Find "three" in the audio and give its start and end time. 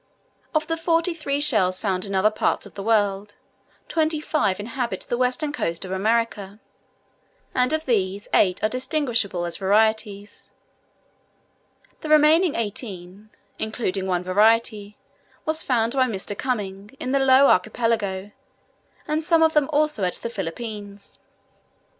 1.13-1.39